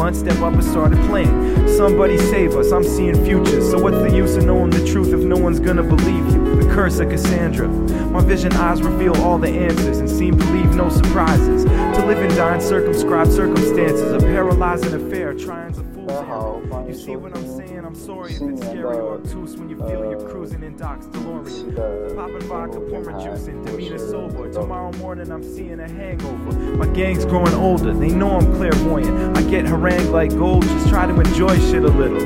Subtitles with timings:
[0.00, 1.68] lunch, step up and start a playing.
[1.68, 3.70] Somebody save us, I'm seeing futures.
[3.70, 6.56] So what's the use of knowing the truth if no one's gonna believe you?
[6.56, 7.68] The curse of Cassandra.
[7.68, 11.64] My vision eyes reveal all the answers and seem to leave no surprises.
[11.64, 16.86] To live and die in circumscribed circumstances, a paralyzing affair, trying to fool.
[16.88, 17.59] You see what I'm saying?
[17.90, 22.14] I'm sorry if it's scary or obtuse when you feel you're cruising in Doc's DeLorean.
[22.14, 24.48] Popping vodka, pouring juice, and demeanor sober.
[24.52, 26.52] Tomorrow morning, I'm seeing a hangover.
[26.76, 29.36] My gang's growing older, they know I'm clairvoyant.
[29.36, 32.22] I get harangued like gold, just try to enjoy shit a little.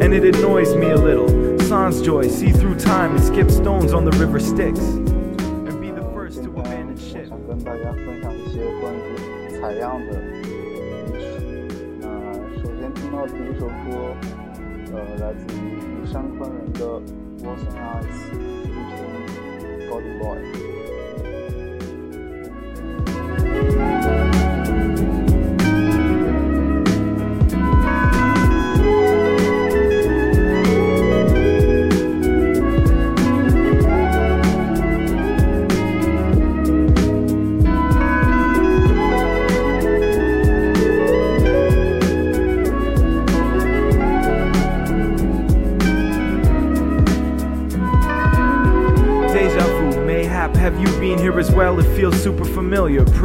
[0.00, 1.58] And it annoys me a little.
[1.62, 4.78] Sans joy, see through time and skip stones on the river Styx.
[15.26, 16.86] 来自于山宽人的
[17.40, 18.06] 《Wasn't Eyes》
[18.70, 20.65] featuring Golden Boy。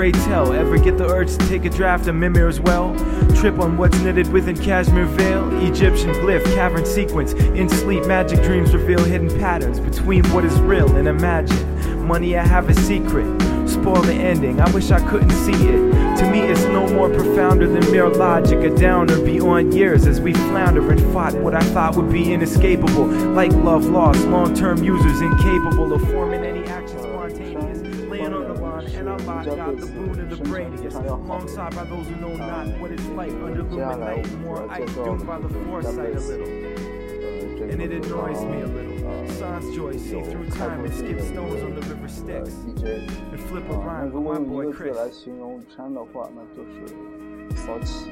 [0.01, 2.95] Pray tell, ever get the urge to take a draft of Mimir as well?
[3.35, 5.47] Trip on what's knitted within cashmere veil?
[5.63, 7.33] Egyptian glyph, cavern sequence.
[7.33, 12.03] In sleep, magic dreams reveal hidden patterns between what is real and imagined.
[12.03, 13.27] Money, I have a secret.
[13.69, 16.17] Spoil the ending, I wish I couldn't see it.
[16.17, 20.33] To me, it's no more profounder than mere logic, a downer beyond years as we
[20.33, 23.05] flounder and fought what I thought would be inescapable.
[23.05, 26.60] Like love lost, long term users incapable of forming any
[28.71, 30.97] mind and our body out the boon of the brainiest.
[30.97, 35.39] Alongside by those who know not what it's like under luminate, more ice doomed by
[35.39, 36.91] the foresight a little
[37.71, 39.27] and it annoys me a little.
[39.35, 43.73] Sans joy, see through time and skip stones on the river Styx and flip a
[43.73, 44.97] rhyme with my boy Chris.
[47.65, 48.07] Thoughts.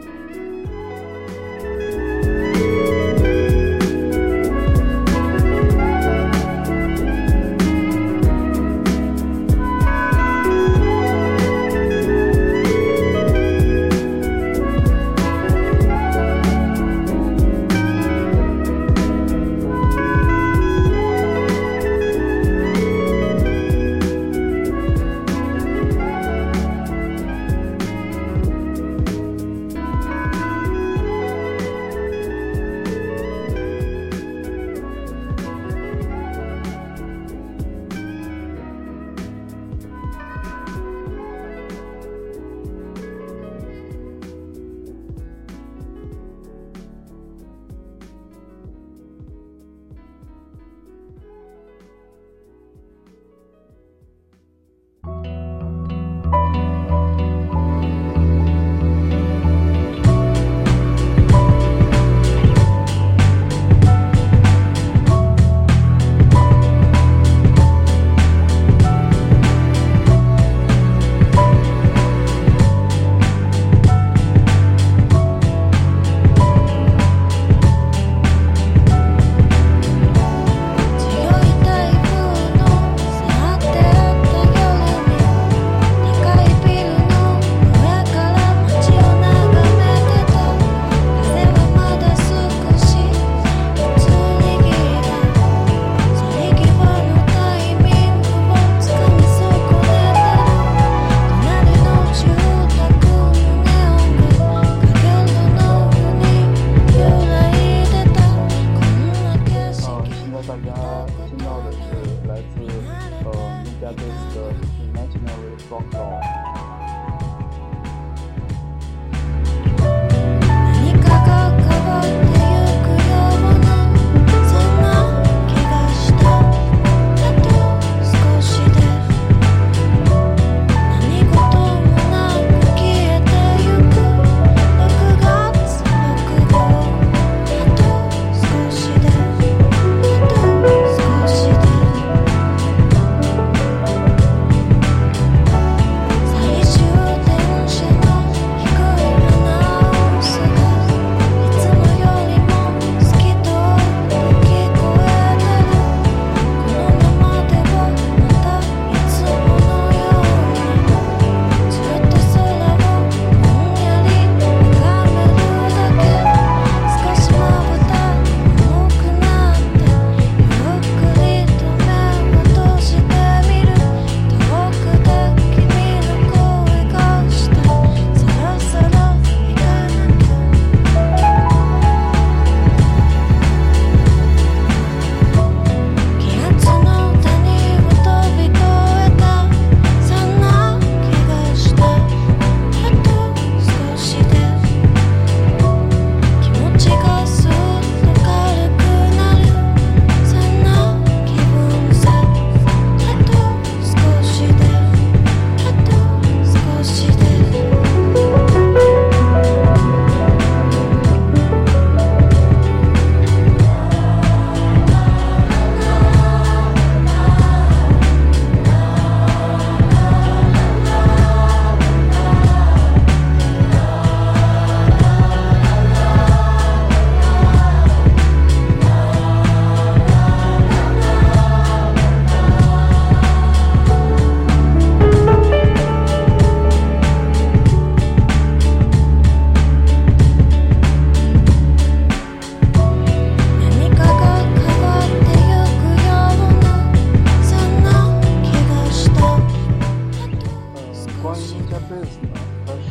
[251.70, 252.30] 家贝斯呢，
[252.66, 252.90] 他是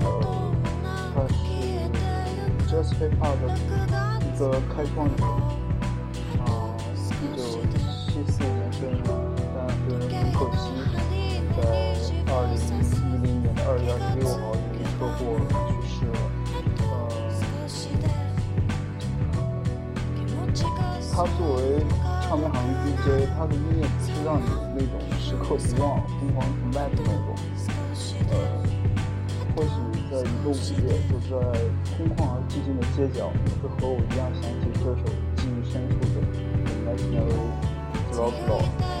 [0.00, 0.06] 呃，
[1.12, 1.34] 他是
[2.68, 3.44] Jazz Hip Hop 的
[4.22, 4.40] 一个
[4.72, 5.18] 开创者。
[6.38, 6.46] 啊，
[6.94, 7.42] 一九
[8.06, 8.94] 七四年生人，
[9.56, 9.82] 但是
[10.14, 10.64] 很可惜，
[11.56, 11.60] 在
[12.32, 15.20] 二零一零年的二月二十六号因为车祸
[15.66, 16.14] 去世了。
[16.78, 16.94] 呃，
[21.12, 21.60] 他作为
[22.22, 23.06] 唱片行业 DJ，
[23.36, 24.46] 他的音乐不是让你
[24.76, 24.94] 那种
[25.32, 27.34] 时刻不忘、疯狂崇拜的那种。
[28.28, 28.34] 呃，
[29.56, 29.70] 或许
[30.10, 31.32] 在一个午夜，就在
[31.96, 35.04] 空旷而寂静的街角，你会和我一样想起这首
[35.36, 36.16] 记忆深处的
[36.76, 37.32] 《Imaginary
[38.12, 38.28] Love》。
[38.46, 38.91] 在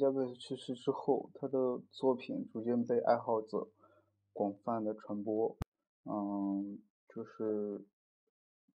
[0.00, 3.68] 加贝斯去世之后，他的作品逐渐被爱好者
[4.32, 5.54] 广泛的传播。
[6.04, 7.84] 嗯，就是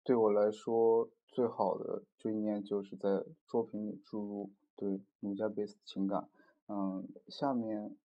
[0.04, 6.30] 对我来说，最好的追念就是在作品里注入对努加贝斯的情感。
[6.68, 7.96] 嗯，下面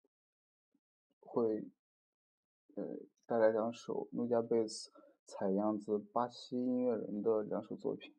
[1.20, 1.66] 会
[2.76, 4.92] 呃带来两首努加贝斯
[5.26, 8.14] 采样自巴西音乐人的两首作品。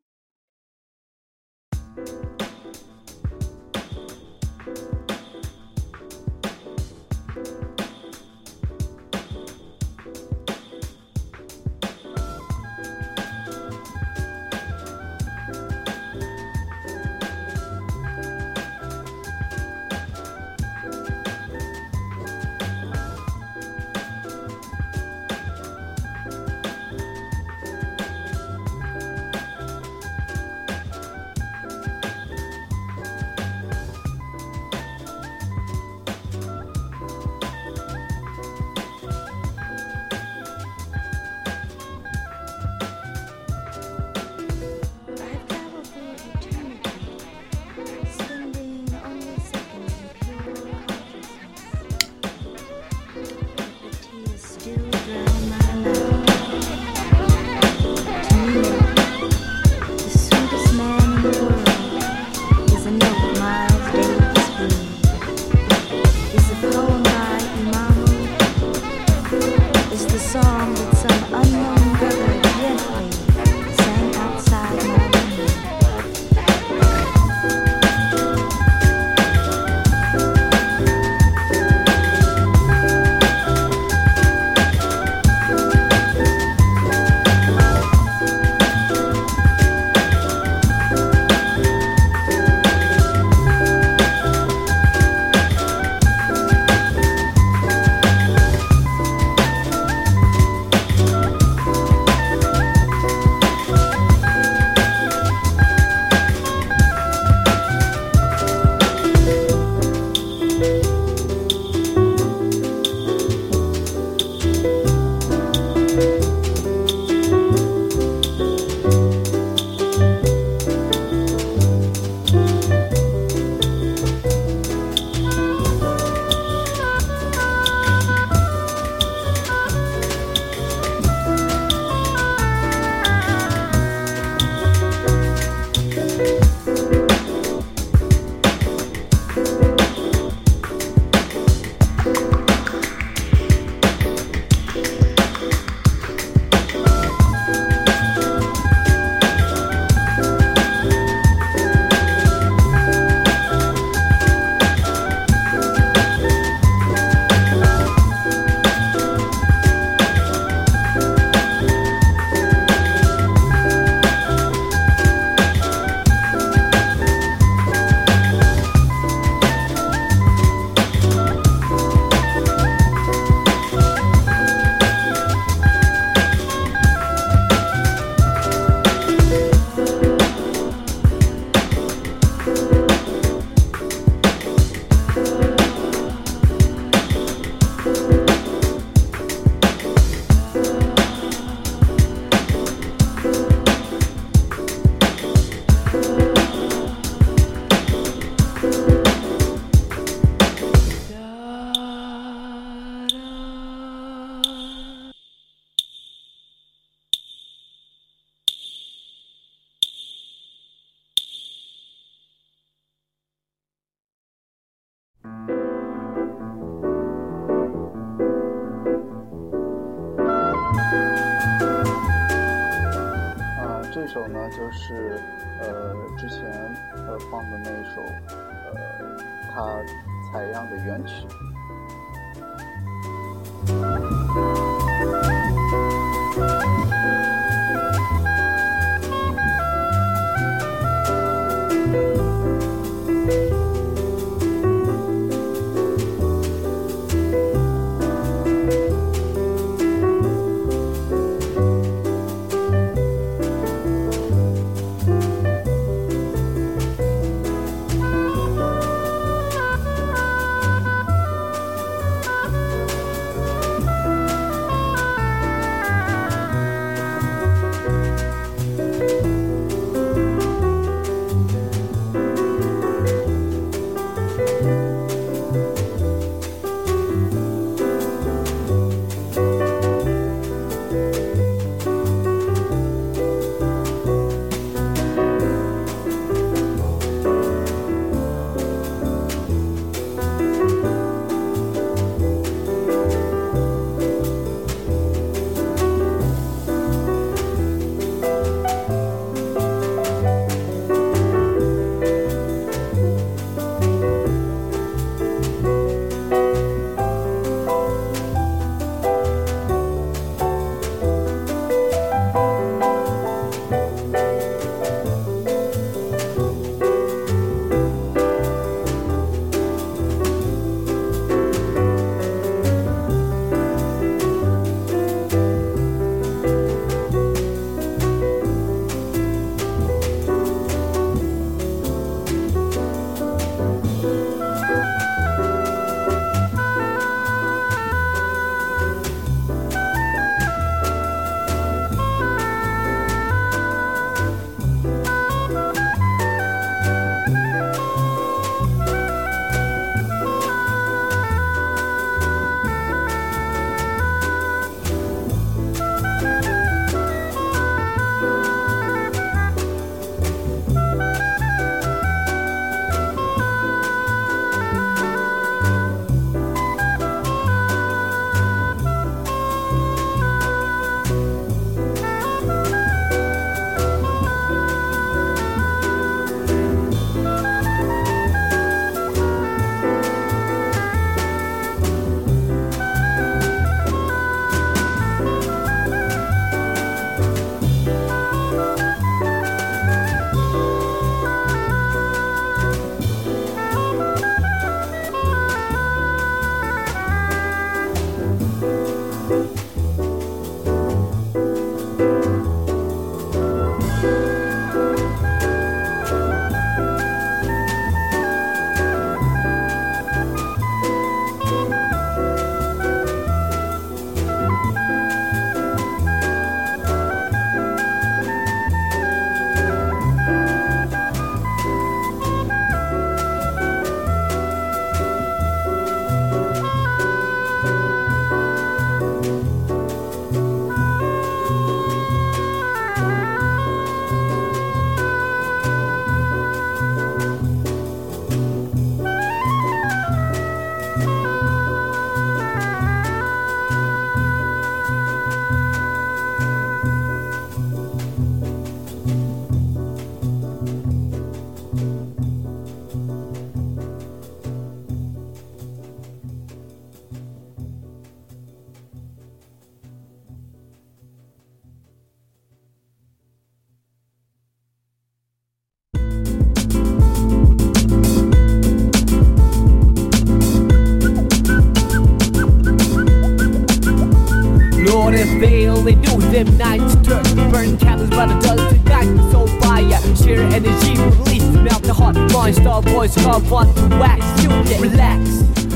[483.16, 484.42] Call want to wax.
[484.42, 485.30] You get relax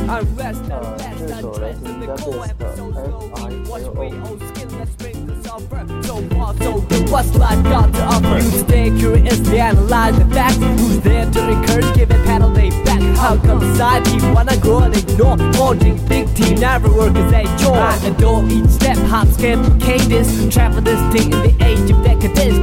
[0.09, 4.79] I rest I rest undress in the cold episode slowly watch me old skin.
[4.79, 8.97] Let's bring the suffer so far so good what's life got to offer you stay
[8.99, 10.57] curious they analyze the facts.
[10.57, 11.95] Who's there to encourage?
[11.95, 13.01] Give it paddle they back.
[13.17, 15.37] How come society wanna grow and ignore?
[15.55, 17.77] Holding big team never work as a chore.
[17.77, 20.53] I adore each step hop skip cadence.
[20.55, 22.14] Travel this thing in the age of decadence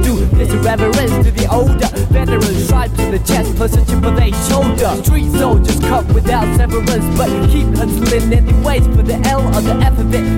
[0.02, 2.66] do It's a reverence to the older veterans.
[2.66, 5.02] Stripes in the chest, position for their shoulder.
[5.02, 9.98] Street soldiers cut without severance, but keep hustling anyways for the L or the F
[9.98, 10.32] of it.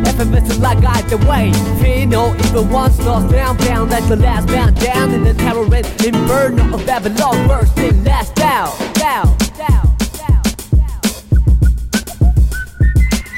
[0.46, 1.52] It's like either way.
[1.80, 5.64] Fear no evil once lost down, down like the last bound down in the terror
[5.64, 7.48] and inferno of Babylon.
[7.48, 9.73] First and last down, down, down.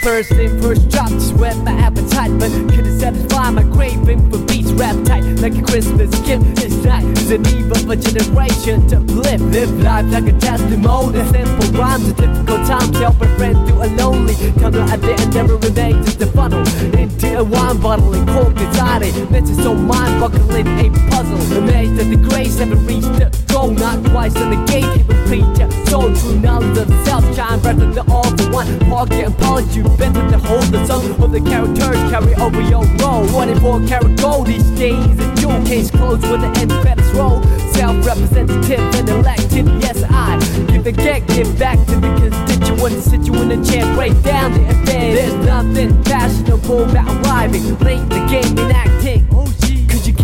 [0.06, 4.70] First in, first drop, whet my appetite, but couldn't satisfy my craving for beats.
[4.70, 6.44] Rap tight like a Christmas gift.
[6.54, 9.40] This night is an eve of a generation to live.
[9.40, 11.18] Live life like a testimony.
[11.32, 14.88] Simple rhymes at difficult times, help a friend through a lonely tunnel.
[14.88, 16.60] At the end, never remains just a funnel
[16.94, 19.30] into a wine bottle and inside it.
[19.32, 21.58] Meant to so mind buckling a puzzle.
[21.58, 24.84] Amazed that the grace haven't reached the goal, not twice in the gate.
[24.84, 28.78] Even preacher, so true knowledge of self, shine bright than the all for one.
[28.86, 33.26] Pocket and you better to hold the sun of the characters carry over your role.
[33.28, 37.42] 24 karat gold these days, a jewel case closed with the end credits roll.
[37.72, 40.38] Self representative and elected, yes, I
[40.70, 43.04] give the get, give back to the constituents.
[43.04, 45.14] Sit you in a chair, break down the affair.
[45.14, 49.35] There's nothing fashionable about arriving late the game in acting.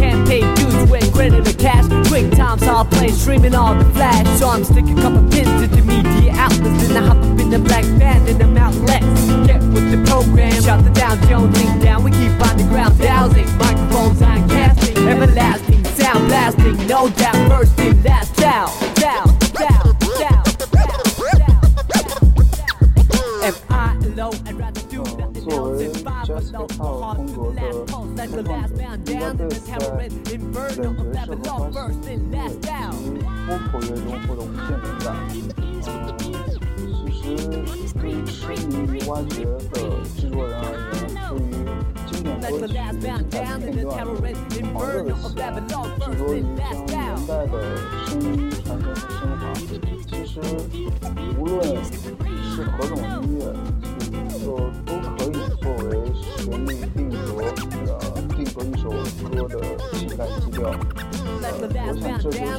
[0.02, 1.86] Can't pay dues with credit or cash.
[2.08, 4.26] Quick times, I'll play streaming on the flash.
[4.38, 6.88] So I'm sticking a couple pins to the media outlets.
[6.88, 9.22] Then I hop up in the black band in the outlets.
[9.46, 12.02] Get with the program, shout the Dow Jones thing down.
[12.02, 13.46] We keep on the ground dowsing.
[13.58, 16.76] Microphones on casting, everlasting sound blasting.
[16.88, 19.31] No doubt, first and last down, down,
[26.52, 28.38] 多帕风格的创者应
[29.18, 31.34] 该会在选角色和
[31.72, 34.70] 发行领域以及脱口中获得无限
[35.16, 35.30] 嗯
[37.22, 37.38] 其实
[37.94, 38.36] 对于痴
[38.66, 39.56] 迷于挖掘的
[40.16, 41.50] 制作人而言对于
[42.06, 43.92] 经典歌曲的片段
[44.72, 45.34] 狂热的喜
[46.00, 46.94] 执着于将年
[47.26, 47.52] 代的
[48.06, 50.32] 声音传承和升华其实
[51.38, 53.40] 无论是何种音乐
[54.38, 55.21] 去都可
[55.92, 57.16] 为旋律定格
[57.86, 57.92] 呃
[58.34, 59.46] 定格一首歌的
[59.92, 62.58] 情感基调呃我想这就是嗯样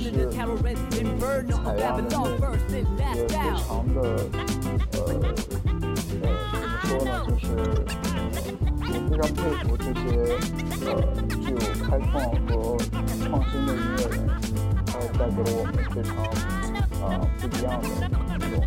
[1.77, 2.01] 压的
[2.69, 3.97] 魅力也非常的
[4.91, 4.97] 呃
[6.21, 7.43] 呃怎么说呢就是
[8.77, 10.01] 我非常佩服这些
[10.85, 10.87] 呃
[11.41, 12.13] 具有开创
[12.45, 12.51] 和
[13.25, 14.13] 创新的音乐人
[14.85, 16.13] 他带给了我们非常
[17.01, 17.03] 啊
[17.39, 17.83] 不一样的
[18.39, 18.61] 这种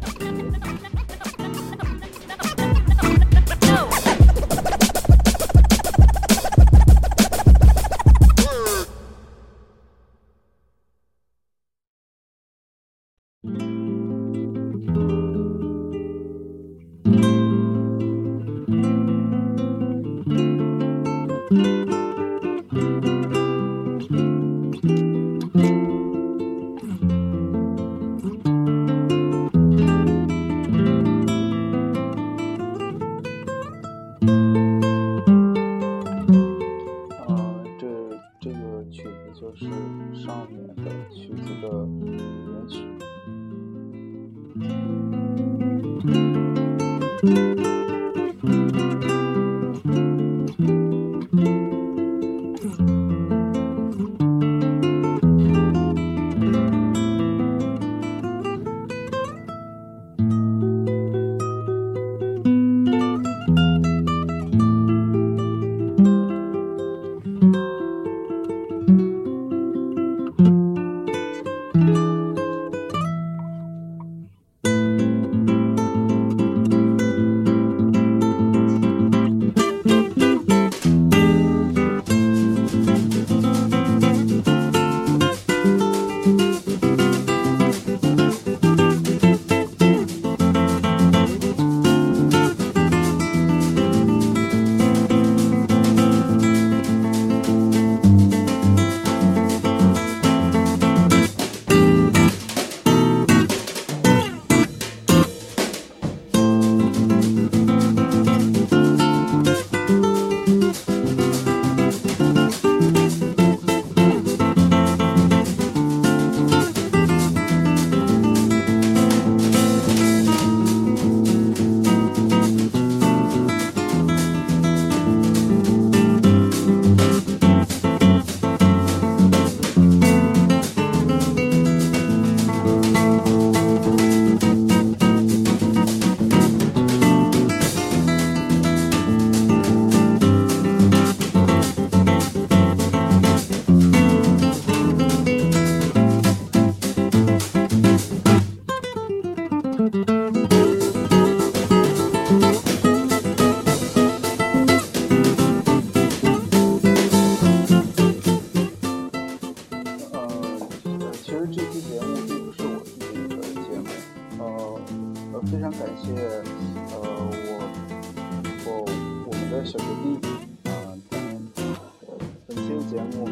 [172.81, 173.29] 期节目，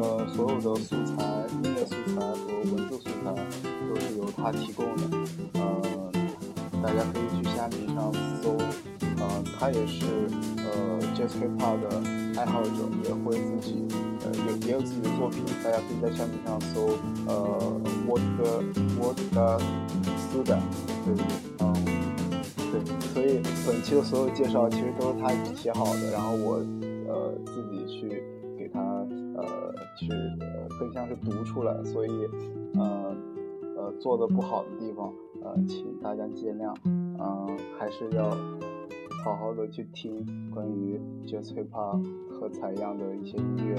[0.00, 1.22] 呃所有的素材、
[1.62, 3.34] 音乐素材和文字素材
[3.88, 5.02] 都是由他提供的，
[5.54, 6.10] 呃，
[6.82, 8.56] 大家可以去虾米上搜，
[9.18, 10.04] 呃，他也是
[10.58, 12.70] 呃 Jazz Hip Hop 的爱好者，
[13.04, 13.86] 也会自己
[14.24, 17.34] 呃也也有自己的作品，大家可以在虾米上搜呃
[18.06, 18.62] What the
[18.98, 19.60] What the
[20.32, 20.58] Suda，
[21.04, 21.24] 对对
[22.72, 26.56] 对，所以本期的所有介绍其实都是他写好的，然后我
[27.06, 28.11] 呃自己去
[29.96, 30.08] 去
[30.78, 32.10] 更像是读出来，所以
[32.74, 33.16] 呃
[33.76, 38.30] 呃做的不好的地方呃请大家见谅，嗯还是要
[39.24, 43.76] 好好的去听关于 Jazz Hip Hop 和采样的一些音乐，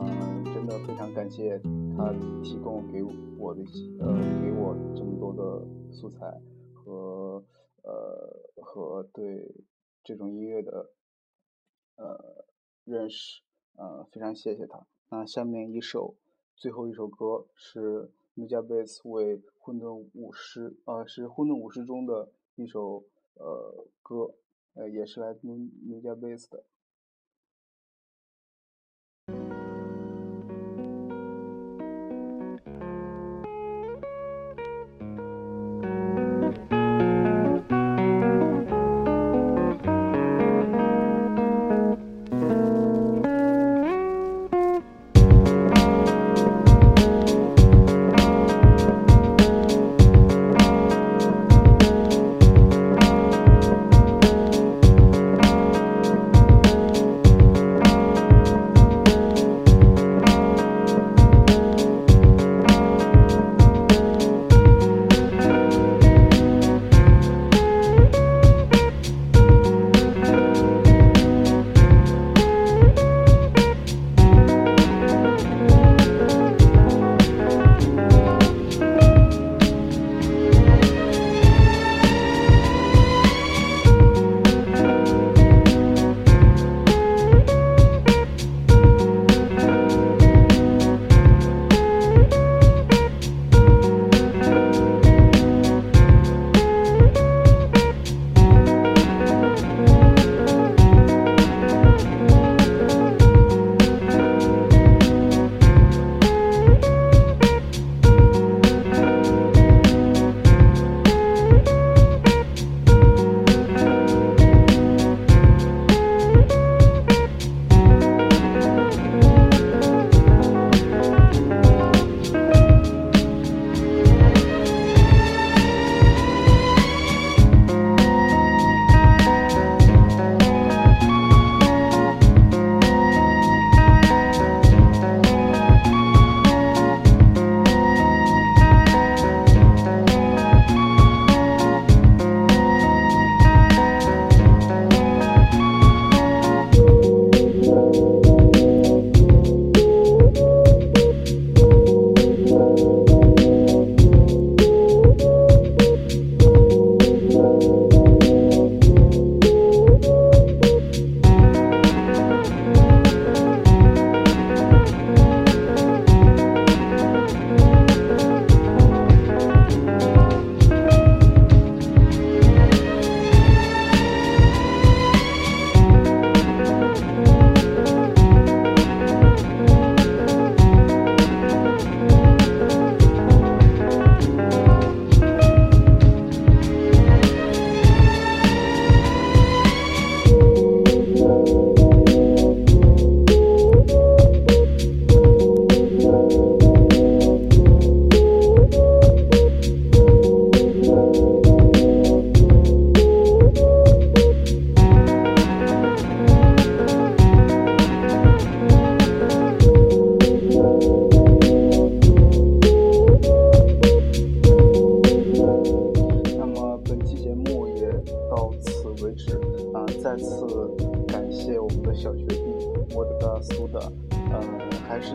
[0.00, 1.58] 嗯真的非常感谢
[1.96, 3.02] 他提供给
[3.38, 3.62] 我的
[4.00, 6.40] 呃给我这么多的素材
[6.72, 7.44] 和。
[7.88, 9.54] 呃，和对
[10.02, 10.90] 这种音乐的
[11.94, 12.44] 呃
[12.84, 13.42] 认识，
[13.76, 14.84] 呃，非常谢谢他。
[15.08, 16.16] 那下面一首，
[16.56, 24.34] 最后一首歌是 n u j a b a s 为混沌武士，呃，是混沌武士中的一首呃歌，
[24.74, 26.64] 呃，也是来自 n u j a b a s 的。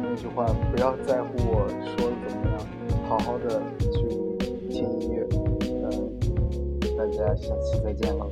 [0.01, 2.57] 那句话，不要在乎我说的怎么样，
[3.07, 3.87] 好好的去
[4.69, 5.27] 听音乐。
[5.83, 5.89] 嗯，
[6.97, 8.27] 大家下期再见了。